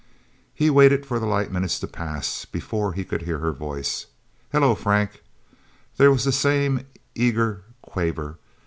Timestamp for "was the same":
6.09-6.87